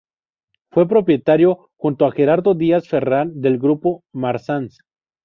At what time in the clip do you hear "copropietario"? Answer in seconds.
0.85-1.69